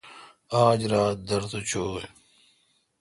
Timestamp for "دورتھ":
1.27-1.55